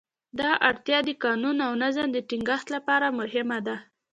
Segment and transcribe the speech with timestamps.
[0.39, 3.75] دغه اړتیا د قانون او نظم د ټینګښت لپاره مهمه ده.